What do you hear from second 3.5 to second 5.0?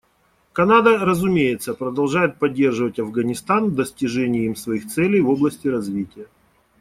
в достижении им своих